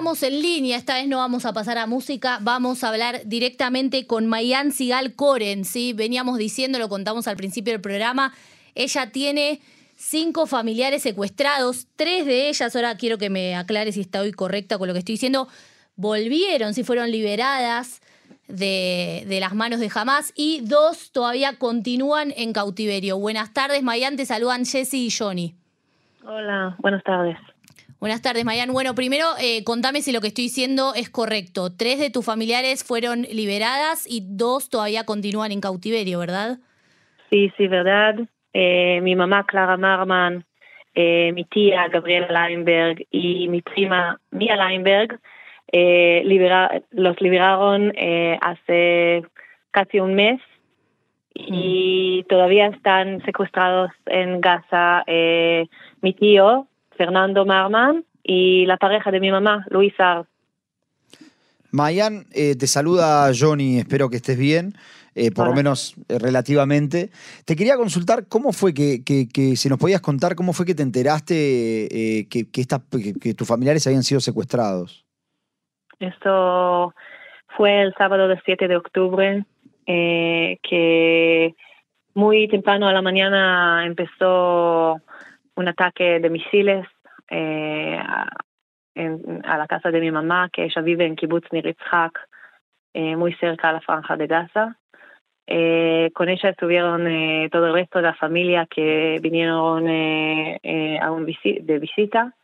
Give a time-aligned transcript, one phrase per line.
[0.00, 4.06] estamos en línea, esta vez no vamos a pasar a música, vamos a hablar directamente
[4.06, 5.92] con Mayan Sigal Coren, ¿sí?
[5.92, 8.32] Veníamos diciendo, lo contamos al principio del programa,
[8.74, 9.60] ella tiene
[9.96, 14.88] cinco familiares secuestrados, tres de ellas, ahora quiero que me aclare si estoy correcta con
[14.88, 15.48] lo que estoy diciendo,
[15.96, 18.00] volvieron, si fueron liberadas
[18.48, 23.18] de, de, las manos de Hamas y dos todavía continúan en cautiverio.
[23.18, 25.56] Buenas tardes, Mayan, te saludan Jesse y Johnny.
[26.24, 27.36] Hola, buenas tardes.
[28.00, 28.72] Buenas tardes, Mayan.
[28.72, 31.68] Bueno, primero eh, contame si lo que estoy diciendo es correcto.
[31.76, 36.60] Tres de tus familiares fueron liberadas y dos todavía continúan en cautiverio, ¿verdad?
[37.28, 38.14] Sí, sí, verdad.
[38.54, 40.46] Eh, mi mamá Clara Marman,
[40.94, 45.20] eh, mi tía Gabriela Leinberg y mi prima Mia Leinberg
[45.70, 47.92] libera los liberaron
[48.40, 49.22] hace
[49.72, 50.40] casi un mes
[51.34, 56.66] y todavía están secuestrados en Gaza mi tío
[57.00, 60.26] Fernando Marman y la pareja de mi mamá, Luisa.
[61.70, 64.74] Mayan, eh, te saluda Johnny, espero que estés bien.
[65.14, 67.10] Eh, por lo menos eh, relativamente.
[67.46, 70.82] Te quería consultar cómo fue que, que, si nos podías contar cómo fue que te
[70.82, 75.04] enteraste que, que, tus familiares habían sido secuestrados.
[75.98, 76.94] Esto
[77.56, 79.44] fue el sábado del 7 de octubre,
[79.86, 81.54] que
[82.14, 85.00] muy temprano a la mañana empezó
[85.60, 86.86] un ataque de misiles
[87.28, 92.18] eh, a, la casa de mi mamá, que ella vive en Kibbutz Niritzhak,
[92.92, 94.76] eh, muy cerca a la franja de Gaza.
[95.46, 97.02] Eh, con ella estuvieron
[97.50, 102.34] todo el resto de la familia que vinieron a un de visita.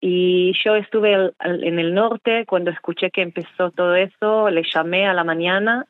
[0.00, 5.14] y yo estuve en el norte cuando escuché que empezó todo eso, le llamé a
[5.14, 5.86] la mañana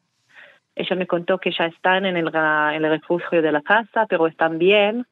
[0.76, 4.26] ella me contó que ya están en el, en el refugio de la casa, pero
[4.26, 5.06] están bien,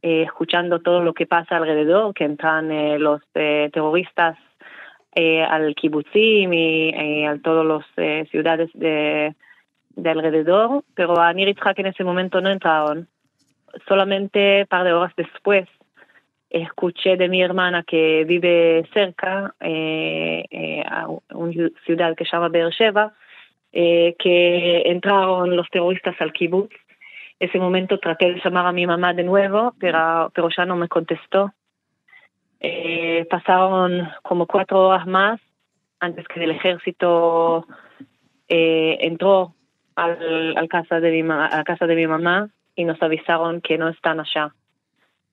[0.00, 4.38] eh, escuchando todo lo que pasa alrededor, que entran eh, los eh, terroristas
[5.14, 9.34] al kibutzim y a todas las ciudades de,
[9.90, 13.08] de, alrededor, pero a Niritzhak en ese momento no entraron.
[13.86, 15.68] Solamente un par de horas después
[16.48, 23.12] escuché de mi hermana que vive cerca, a una ciudad que se llama Beersheba,
[23.72, 26.74] eh, que entraron los terroristas al kibbutz.
[27.40, 30.88] Ese momento traté de llamar a mi mamá de nuevo, pero, pero ya no me
[30.88, 31.52] contestó.
[32.60, 35.40] Eh, pasaron como cuatro horas más
[36.00, 37.66] antes que el ejército
[38.46, 39.54] eh, entró
[39.96, 44.20] al, casa de mi, a casa de mi mamá y nos avisaron que no están
[44.20, 44.54] allá,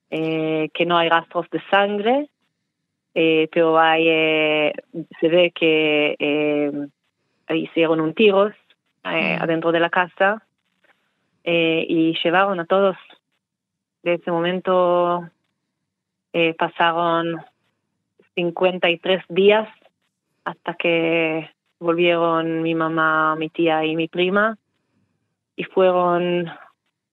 [0.08, 2.28] que no hay rastros de sangre,
[3.12, 4.72] pero hay,
[5.20, 6.90] se ve que
[7.56, 8.52] hicieron un tiros
[9.04, 9.42] eh, mm.
[9.42, 10.42] adentro de la casa
[11.44, 12.96] eh, y llevaron a todos.
[14.02, 15.28] De ese momento
[16.32, 17.36] eh, pasaron
[18.34, 19.68] 53 días
[20.44, 24.56] hasta que volvieron mi mamá, mi tía y mi prima
[25.56, 26.50] y fueron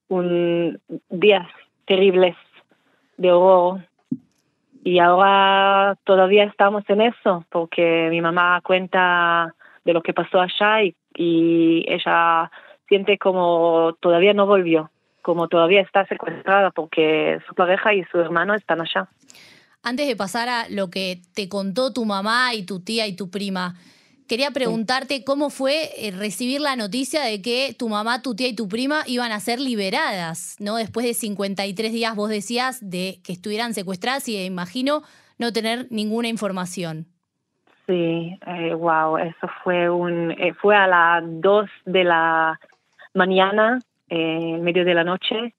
[0.08, 1.48] un días
[1.86, 2.36] terribles
[3.18, 3.82] de horror
[4.84, 9.54] y ahora todavía estamos en eso porque mi mamá cuenta
[9.88, 12.52] de lo que pasó allá y, ella
[12.88, 14.92] siente como todavía no volvió,
[15.24, 19.10] como todavía está secuestrada porque su pareja y su hermano están allá.
[19.82, 23.30] Antes de pasar a lo que te contó tu mamá y tu tía y tu
[23.32, 23.76] prima,
[24.28, 28.56] quería preguntarte cómo fue eh, recibir la noticia de que tu mamá, tu tía y
[28.56, 30.76] tu prima iban a ser liberadas, ¿no?
[30.76, 35.04] Después de 53 días vos decías de que estuvieran secuestradas y imagino
[35.38, 37.08] no tener ninguna información.
[37.88, 42.60] Sí, eh, wow, eso fue un, eh, fue a las dos de la
[43.14, 45.54] mañana, eh, en medio de la noche,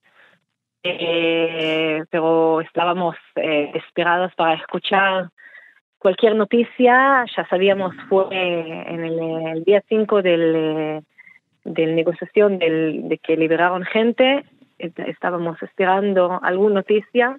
[0.83, 5.31] eh, pero estábamos esperados para escuchar
[5.97, 7.25] cualquier noticia.
[7.34, 11.03] Ya sabíamos, fue en el, día 5 del,
[11.65, 14.45] del negociación del, de que liberaron gente,
[14.78, 17.39] estábamos esperando alguna noticia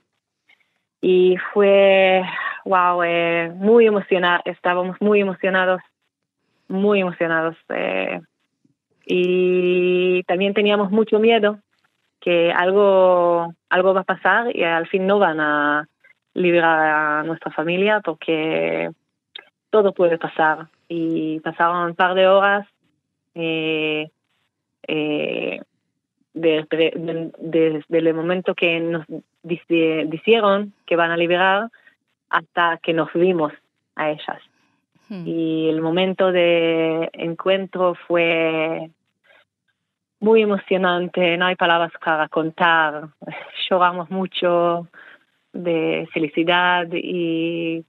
[1.02, 2.24] y fue
[2.66, 5.82] wow, eh, muy emocionada, estábamos muy emocionados,
[6.68, 7.56] muy emocionados.
[7.70, 8.22] Eh,
[9.06, 11.60] y también teníamos mucho miedo
[12.20, 15.88] que algo, algo va a pasar y al fin no van a
[16.34, 18.92] liberar a nuestra familia porque
[19.70, 20.68] todo puede pasar.
[20.88, 22.68] Y pasaron un par de horas
[23.36, 24.10] eh,
[24.88, 25.60] eh,
[26.34, 26.94] desde,
[27.90, 29.06] el momento que nos
[29.50, 31.70] dijeron que van a liberar
[32.30, 33.54] hasta que nos vimos
[33.96, 34.40] a ellas.
[35.10, 35.28] Hmm.
[35.28, 38.90] Y el momento de encuentro fue
[40.20, 43.10] muy emocionante, no hay palabras para contar,
[43.70, 44.88] lloramos mucho
[45.54, 47.84] de felicidad y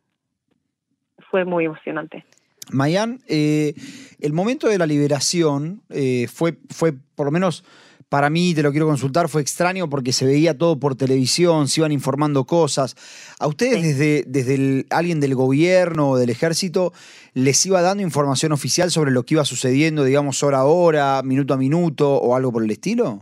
[1.31, 2.25] fue muy emocionante.
[2.73, 3.75] Mayan, eh,
[4.21, 7.65] el momento de la liberación eh, fue, fue, por lo menos
[8.11, 11.81] para mí, te lo quiero consultar, fue extraño porque se veía todo por televisión, se
[11.81, 12.97] iban informando cosas.
[13.39, 16.93] ¿A ustedes desde, desde alguien del gobierno o del ejército
[17.35, 21.55] les iba dando información oficial sobre lo que iba sucediendo, digamos, hora a hora, minuto
[21.55, 23.21] a minuto o algo por el estilo?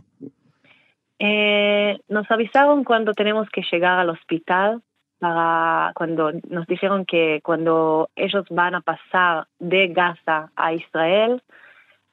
[1.19, 4.81] Eh, nos avisaron cuando tenemos que llegar al hospital
[5.19, 11.43] para cuando nos dijeron que cuando ellos van a pasar de Gaza a Israel,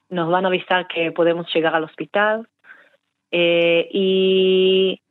[0.09, 2.47] nos van a avisar que podemos llegar al hospital.
[3.31, 5.01] Eh, y,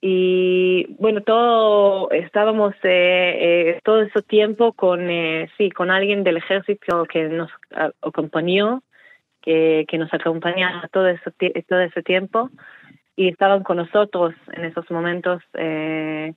[0.00, 5.08] y bueno, todo estábamos eh, eh, todo ese tiempo con
[5.56, 7.50] sí con alguien del ejército que nos
[8.02, 8.82] acompañó,
[9.42, 11.30] que, que nos acompañaba todo ese
[11.68, 12.50] todo ese tiempo
[13.16, 15.42] y estaban con nosotros en esos momentos.
[15.54, 16.34] Eh,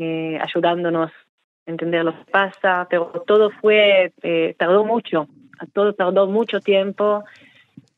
[0.00, 5.26] eh, ayudándonos a entender lo que pasa, pero todo fue, eh, tardó mucho,
[5.72, 7.24] todo tardó mucho tiempo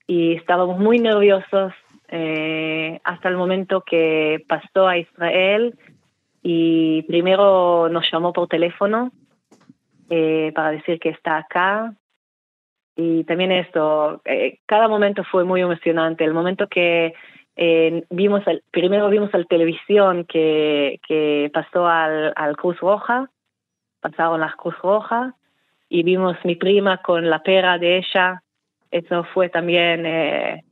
[0.07, 1.75] y estábamos muy nerviosos
[2.11, 5.79] eh, hasta el momento que pasó a Israel
[6.43, 9.12] y primero nos llamó por teléfono
[10.55, 11.95] para decir que está acá.
[12.97, 14.21] Y también esto,
[14.67, 16.25] cada momento fue muy emocionante.
[16.25, 17.15] El momento que
[18.11, 23.31] vimos el, primero vimos la televisión que, que pasó al, Cruz Roja,
[24.01, 25.35] pasaron las Cruz Roja,
[25.89, 28.43] y vimos mi prima con la pera de ella.
[28.91, 30.65] Eso fue también, eh,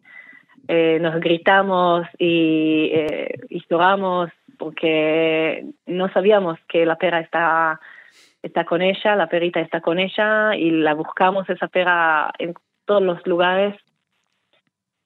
[0.68, 7.80] eh, nos gritamos y, eh, y lloramos porque no sabíamos que la pera está,
[8.42, 12.54] está con ella, la perita está con ella, y la buscamos esa pera en
[12.84, 13.76] todos los lugares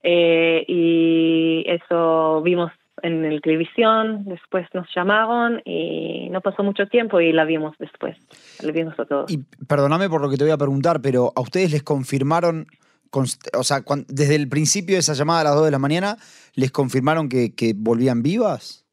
[0.02, 2.72] eh, y eso vimos
[3.02, 8.16] en la televisión, después nos llamaron y no pasó mucho tiempo y la vimos después,
[8.62, 9.30] la vimos a todos.
[9.30, 12.66] Y perdóname por lo que te voy a preguntar, pero ¿a ustedes les confirmaron,
[13.12, 16.16] o sea, desde el principio de esa llamada a las 2 de la mañana,
[16.54, 18.86] les confirmaron que, que volvían vivas?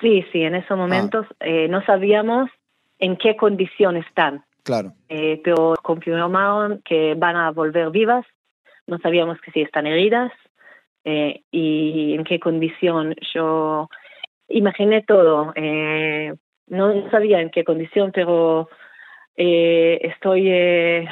[0.00, 2.50] Sí, sí, en esos momentos eh, no sabíamos
[2.98, 4.44] en qué condición están.
[4.64, 4.92] Claro.
[5.08, 8.24] Eh, pero confirmaron que van a volver vivas
[8.86, 10.32] no sabíamos que si están heridas
[11.04, 13.14] eh, y en qué condición.
[13.34, 13.88] Yo
[14.48, 16.34] imaginé todo, eh,
[16.66, 18.68] no sabía en qué condición, pero
[19.36, 20.50] eh, estoy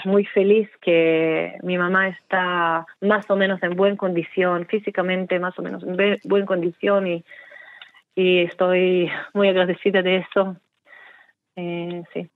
[0.05, 5.63] muy feliz que mi mamá está más o menos en buena condición, físicamente más o
[5.63, 7.25] menos en buena condición y,
[8.15, 10.57] y estoy muy agradecida de eso.
[11.57, 12.29] sí.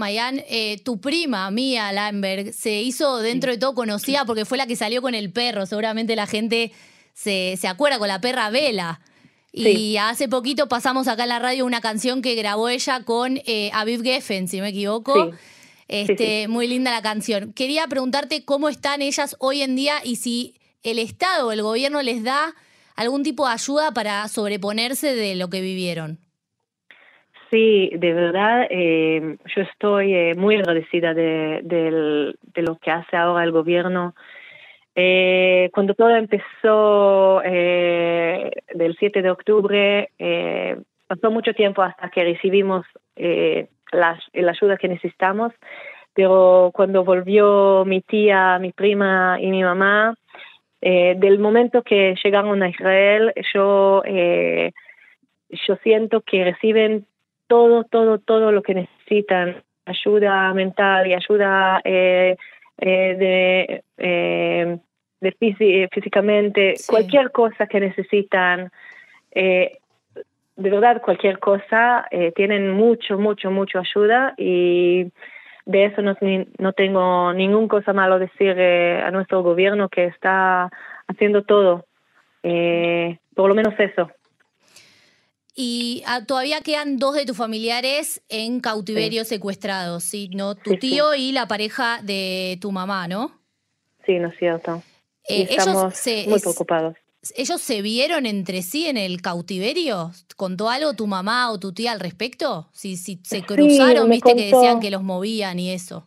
[0.00, 4.66] Mayan, eh, tu prima, Mía Lamberg, se hizo dentro de todo conocida porque fue la
[4.66, 5.66] que salió con el perro.
[5.66, 6.72] Seguramente la gente
[7.12, 9.00] se, se acuerda con la perra Vela.
[9.52, 13.70] Y hace poquito pasamos acá en la radio una canción que grabó ella con eh,
[13.74, 15.32] Aviv Geffen, si no me equivoco.
[15.88, 17.52] Este, Muy linda la canción.
[17.52, 20.54] Quería preguntarte cómo están ellas hoy en día y si
[20.84, 22.54] el Estado el gobierno les da
[22.94, 26.18] algún tipo de ayuda para sobreponerse de lo que vivieron.
[27.50, 33.42] Sí, de verdad, eh, yo estoy eh, muy agradecida de, de, lo que hace ahora
[33.42, 34.14] el gobierno.
[34.94, 40.10] Eh, cuando todo empezó del 7 de octubre,
[41.06, 42.86] pasó mucho tiempo hasta que recibimos
[43.16, 45.52] la, la, ayuda que necesitamos,
[46.14, 50.14] pero cuando volvió mi tía, mi prima y mi mamá,
[50.80, 57.06] del momento que llegaron a Israel, yo, yo siento que reciben
[57.50, 62.36] todo, todo, todo lo que necesitan, ayuda mental y ayuda eh,
[62.78, 64.78] eh, de, eh,
[65.20, 68.70] de físicamente, cualquier cosa que necesitan,
[69.32, 69.80] de
[70.56, 75.12] verdad cualquier cosa, tienen mucho, mucho, mucho ayuda y
[75.66, 76.16] de eso no,
[76.58, 80.70] no tengo ningún cosa malo decir a nuestro gobierno que está
[81.06, 81.84] haciendo todo,
[82.42, 84.10] por lo menos eso.
[85.54, 90.30] Y ah, todavía quedan dos de tus familiares en cautiverio secuestrados, ¿sí?
[90.32, 90.54] ¿no?
[90.54, 93.32] Tu tío y la pareja de tu mamá, ¿no?
[94.06, 94.82] Sí, no es cierto.
[95.30, 95.94] Eh, estamos
[96.26, 96.96] muy preocupados.
[97.36, 100.10] ¿Ellos se vieron entre sí en el cautiverio?
[100.36, 102.68] ¿Contó algo tu mamá o tu tía al respecto?
[102.72, 106.06] Si, si se cruzaron, viste que decían que los movían y eso.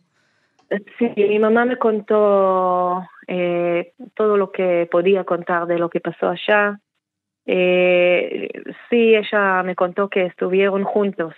[0.98, 6.30] Sí, mi mamá me contó eh, todo lo que podía contar de lo que pasó
[6.30, 6.80] allá.
[7.46, 8.48] Eh,
[8.90, 11.34] sí, ella me contó que estuvieron juntos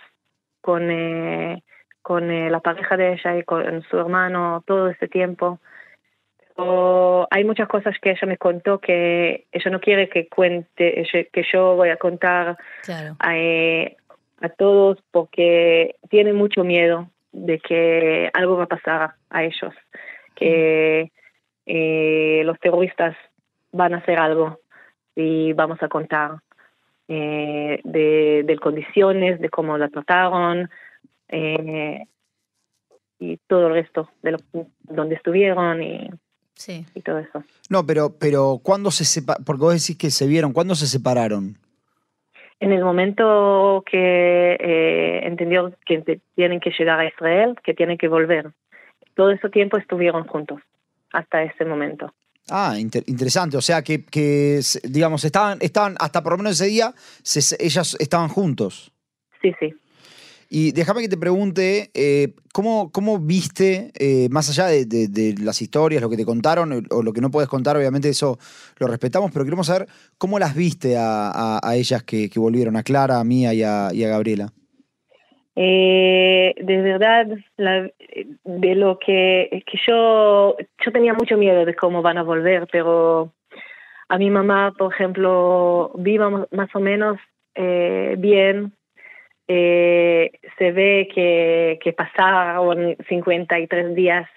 [0.61, 1.63] con, eh,
[2.01, 5.59] con eh, la pareja de ella y con su hermano todo este tiempo.
[7.29, 11.75] Hay muchas cosas que ella me contó que ella no quiere que cuente, que yo
[11.75, 12.57] voy a contar
[13.19, 13.33] a,
[14.41, 19.73] a todos porque tiene mucho miedo de que algo va a pasar a ellos,
[20.35, 21.11] que
[21.65, 23.15] eh, los terroristas
[23.71, 24.59] van a hacer algo
[25.15, 26.39] y vamos a contar
[27.07, 30.69] eh, de, de, condiciones, de cómo la trataron
[31.27, 32.03] eh,
[33.19, 34.37] y todo el resto de lo,
[34.81, 36.09] donde estuvieron y,
[36.57, 36.85] sí.
[36.95, 37.43] y todo eso.
[37.69, 39.45] No, pero, pero ¿cuándo se separaron?
[39.45, 41.57] Porque vos decís que se vieron, ¿cuándo se separaron?
[42.59, 48.07] En el momento que eh, entendió que tienen que llegar a Israel, que tienen que
[48.07, 48.51] volver.
[49.15, 50.61] Todo ese tiempo estuvieron juntos,
[51.11, 52.13] hasta ese momento.
[52.49, 53.57] Ah, inter interesante.
[53.57, 57.95] O sea que, que, digamos, estaban, estaban, hasta por lo menos ese día, se, ellas
[57.99, 58.91] estaban juntos.
[59.41, 59.73] Sí, sí.
[60.49, 66.01] Y déjame que te pregunte, eh, ¿cómo, ¿cómo, viste, eh, más allá de, las historias,
[66.01, 68.37] lo que te contaron o lo que no puedes contar, obviamente eso
[68.79, 69.87] lo respetamos, pero queremos saber
[70.17, 74.03] cómo las viste a, a, ellas que, volvieron, a Clara, a Mía y a, y
[74.03, 74.53] a Gabriela?
[75.55, 77.27] Eh, de verdad,
[77.57, 77.89] la,
[78.43, 83.33] de lo que, que yo, yo tenía mucho miedo de cómo van a volver, pero
[84.07, 87.17] a mi mamá, por ejemplo, viva más o menos
[87.55, 88.76] eh, bien.
[89.49, 94.29] Eh, se ve que, que pasaron 53 días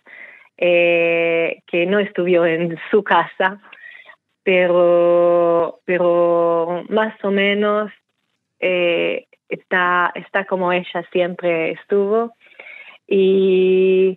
[0.56, 3.60] eh, que no estuvo en su casa,
[4.44, 7.90] pero, pero más o menos
[8.60, 12.32] eh, está, está como ella siempre estuvo.
[13.08, 14.16] Y,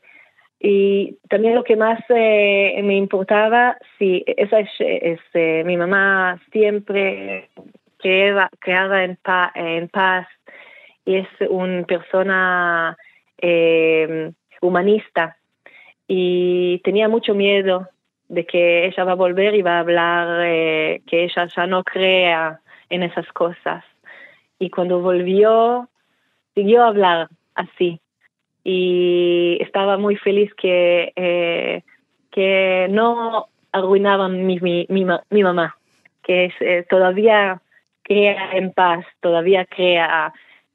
[0.60, 7.50] y también lo que más me importaba, sí, esa es, es mi mamá siempre
[7.98, 10.28] creaba, creaba en, pa, en paz
[11.06, 12.98] es una persona
[13.38, 14.32] eh,
[14.62, 15.38] humanista.
[16.08, 17.88] Y tenía mucho miedo
[18.28, 21.84] de que ella va a volver y va a hablar eh, que ella ya no
[21.84, 23.84] crea en esas cosas.
[24.60, 25.90] Y cuando volvió
[26.54, 28.00] siguió a hablar así.
[28.64, 31.84] Y estaba muy feliz que eh,
[32.32, 35.78] que no arruinaban mi, mi, mi, mi mamá
[36.24, 37.62] que todavía
[38.04, 40.34] crea en paz todavía crea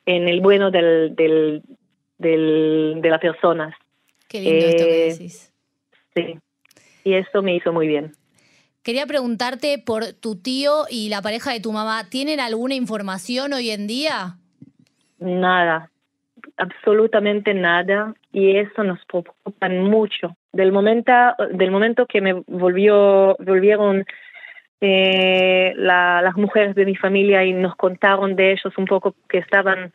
[0.08, 1.62] en el bueno del, del,
[2.18, 3.74] del de las personas
[4.28, 5.52] qué lindo eh, esto que decís
[6.14, 6.38] sí
[7.04, 8.12] y eso me hizo muy bien
[8.88, 12.04] Quería preguntarte por tu tío y la pareja de tu mamá.
[12.08, 14.38] ¿Tienen alguna información hoy en día?
[15.18, 15.90] Nada,
[16.56, 18.14] absolutamente nada.
[18.32, 20.36] Y eso nos preocupa mucho.
[20.54, 21.12] Del momento,
[21.52, 24.06] del momento que me volvió, volvieron
[24.80, 29.38] eh, la, las mujeres de mi familia y nos contaron de ellos un poco que
[29.38, 29.92] estaban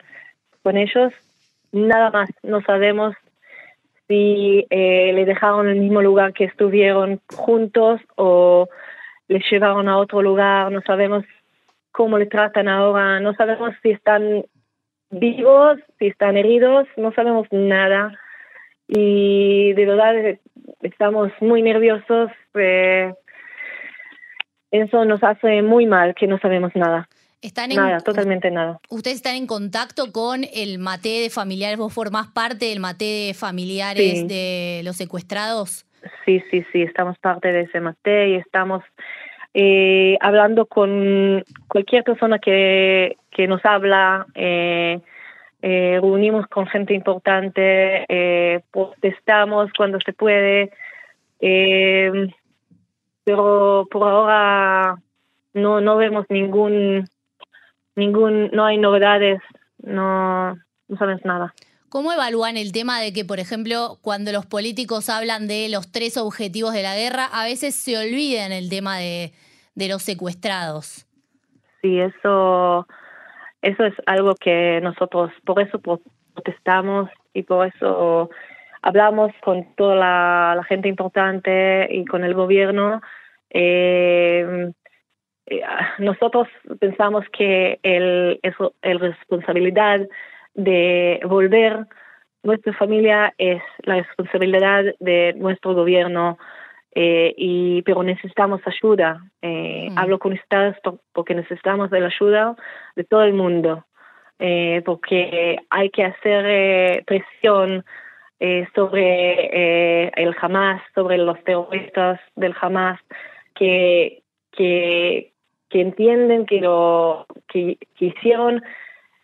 [0.62, 1.12] con ellos,
[1.72, 2.30] nada más.
[2.42, 3.14] No sabemos
[4.08, 8.68] si eh, le dejaron el mismo lugar que estuvieron juntos o
[9.28, 11.24] les llevaron a otro lugar, no sabemos
[11.90, 14.44] cómo le tratan ahora, no sabemos si están
[15.10, 18.12] vivos, si están heridos, no sabemos nada.
[18.86, 20.38] Y de verdad
[20.82, 22.30] estamos muy nerviosos.
[22.54, 23.14] Eh,
[24.82, 27.08] eso nos hace muy mal que no sabemos nada.
[27.42, 28.80] Están en, nada, totalmente nada.
[28.88, 31.78] ¿Ustedes están en contacto con el mate de familiares?
[31.78, 34.26] ¿Vos formás parte del mate de familiares Sí.
[34.26, 35.84] de los secuestrados?
[36.24, 38.82] Sí, sí, sí, estamos parte de ese mate y estamos
[39.52, 44.26] eh, hablando con cualquier persona que, que nos habla.
[44.34, 45.00] Eh,
[45.62, 50.70] eh, reunimos con gente importante, eh, protestamos cuando se puede,
[53.24, 54.96] pero por ahora
[55.52, 57.08] no, no vemos ningún,
[57.96, 59.40] ningún, no hay novedades,
[59.78, 60.54] no,
[60.88, 61.54] no sabes nada.
[61.88, 66.16] ¿Cómo evalúan el tema de que, por ejemplo, cuando los políticos hablan de los tres
[66.16, 69.32] objetivos de la guerra, a veces se olvidan el tema de,
[69.76, 71.06] de los secuestrados?
[71.80, 72.88] Sí, eso,
[73.62, 78.28] eso es algo que nosotros, por eso protestamos y por eso
[78.84, 83.00] hablamos con toda la, la gente importante y con el gobierno.
[83.50, 84.70] Eh,
[85.98, 86.48] nosotros
[86.78, 90.00] pensamos que el, eso, el responsabilidad
[90.54, 91.86] de volver
[92.42, 96.38] nuestra familia es la responsabilidad de nuestro gobierno,
[96.94, 99.24] eh, y, pero necesitamos ayuda.
[99.40, 99.98] Eh, mm.
[99.98, 100.76] Hablo con ustedes
[101.14, 102.54] porque necesitamos la ayuda
[102.96, 103.86] de todo el mundo,
[104.38, 107.82] eh, porque hay que hacer presión
[108.74, 113.00] sobre el Hamas, sobre los terroristas del Hamas,
[113.54, 114.22] que,
[114.52, 115.32] que,
[115.68, 118.62] que entienden que lo que, que hicieron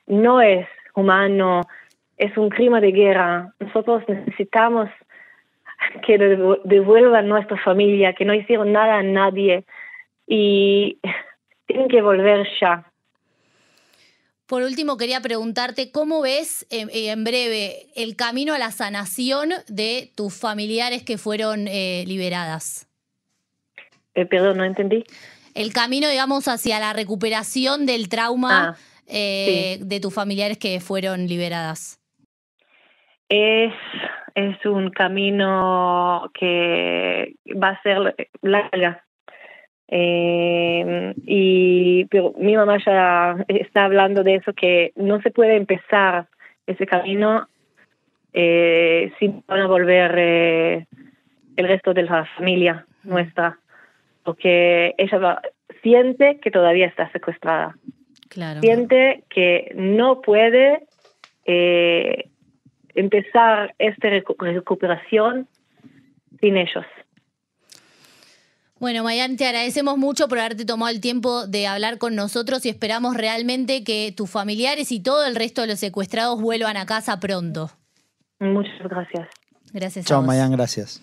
[0.06, 1.62] no es humano,
[2.16, 3.52] es un crimen de guerra.
[3.60, 4.88] Nosotros necesitamos
[6.06, 9.64] que devuelvan nuestra familia, que no hicieron nada a nadie
[10.26, 10.98] y
[11.66, 12.89] tienen que volver ya.
[14.50, 19.50] Por último, quería preguntarte, ¿cómo ves eh, eh, en breve el camino a la sanación
[19.68, 22.88] de tus familiares que fueron eh, liberadas?
[24.28, 25.04] perdón, no entendí.
[25.54, 28.76] El camino, digamos, hacia la recuperación del trauma ah,
[29.06, 32.00] de tus familiares que fueron liberadas.
[33.28, 33.72] Es,
[34.34, 39.04] es un camino que va a ser larga,
[39.92, 46.26] eh, y pero mi mamá ya está hablando de eso, que no se puede empezar
[46.66, 47.48] ese camino
[48.32, 50.86] eh, sin van a volver eh,
[51.56, 53.58] el resto de la familia nuestra,
[54.22, 55.40] porque ella
[55.82, 57.76] siente que todavía está secuestrada.
[58.28, 58.60] Claro.
[58.60, 60.86] Siente que no puede
[61.46, 62.28] eh,
[62.94, 65.48] empezar esta recuperación
[66.40, 66.86] sin ellos.
[68.80, 72.70] Bueno, Mayan, te agradecemos mucho por haberte tomado el tiempo de hablar con nosotros y
[72.70, 77.20] esperamos realmente que tus familiares y todo el resto de los secuestrados vuelvan a casa
[77.20, 77.70] pronto.
[78.38, 79.28] Muchas gracias.
[79.74, 80.06] Gracias.
[80.06, 81.02] Chao, Mayan, gracias.